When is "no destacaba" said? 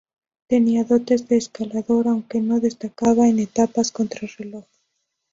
2.41-3.27